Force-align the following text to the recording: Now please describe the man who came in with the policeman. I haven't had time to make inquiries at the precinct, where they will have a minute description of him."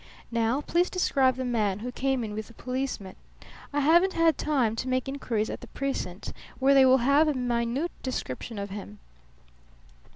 Now 0.31 0.61
please 0.61 0.89
describe 0.89 1.35
the 1.35 1.45
man 1.45 1.77
who 1.77 1.91
came 1.91 2.23
in 2.23 2.33
with 2.33 2.47
the 2.47 2.55
policeman. 2.55 3.15
I 3.71 3.81
haven't 3.81 4.13
had 4.13 4.35
time 4.35 4.75
to 4.77 4.87
make 4.87 5.07
inquiries 5.07 5.47
at 5.51 5.61
the 5.61 5.67
precinct, 5.67 6.33
where 6.57 6.73
they 6.73 6.85
will 6.87 6.97
have 7.05 7.27
a 7.27 7.35
minute 7.35 7.91
description 8.01 8.57
of 8.57 8.71
him." 8.71 8.97